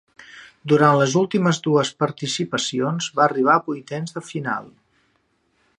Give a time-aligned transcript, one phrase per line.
[0.71, 4.67] Durant les últimes dues participacions va arribar a vuitens de final.